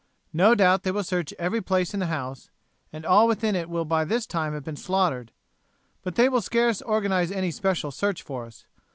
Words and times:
No 0.33 0.55
doubt 0.55 0.81
they 0.81 0.89
will 0.89 1.03
search 1.03 1.31
every 1.37 1.61
place 1.61 1.93
in 1.93 1.99
the 1.99 2.07
house, 2.07 2.49
and 2.91 3.05
all 3.05 3.27
within 3.27 3.55
it 3.55 3.69
will 3.69 3.85
by 3.85 4.03
this 4.03 4.25
time 4.25 4.53
have 4.55 4.63
been 4.63 4.75
slaughtered. 4.75 5.31
But 6.01 6.15
they 6.15 6.27
will 6.27 6.41
scarce 6.41 6.81
organize 6.81 7.31
any 7.31 7.51
special 7.51 7.91
search 7.91 8.23
for 8.23 8.45
us. 8.47 8.65